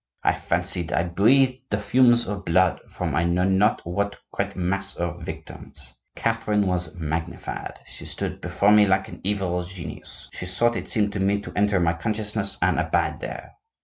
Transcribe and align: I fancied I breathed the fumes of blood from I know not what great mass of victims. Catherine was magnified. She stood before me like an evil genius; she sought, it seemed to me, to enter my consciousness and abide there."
I 0.23 0.33
fancied 0.33 0.91
I 0.91 1.03
breathed 1.03 1.59
the 1.69 1.77
fumes 1.79 2.25
of 2.25 2.43
blood 2.43 2.81
from 2.89 3.15
I 3.15 3.23
know 3.23 3.43
not 3.43 3.85
what 3.85 4.15
great 4.31 4.55
mass 4.55 4.95
of 4.95 5.21
victims. 5.21 5.93
Catherine 6.15 6.65
was 6.65 6.95
magnified. 6.95 7.79
She 7.85 8.05
stood 8.05 8.41
before 8.41 8.71
me 8.71 8.87
like 8.87 9.09
an 9.09 9.21
evil 9.23 9.63
genius; 9.63 10.27
she 10.33 10.47
sought, 10.47 10.75
it 10.75 10.87
seemed 10.89 11.13
to 11.13 11.19
me, 11.19 11.39
to 11.41 11.53
enter 11.55 11.79
my 11.79 11.93
consciousness 11.93 12.57
and 12.63 12.79
abide 12.79 13.19
there." 13.19 13.51